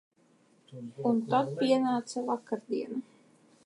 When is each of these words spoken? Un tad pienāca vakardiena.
Un 1.11 1.21
tad 1.33 1.53
pienāca 1.61 2.27
vakardiena. 2.33 3.05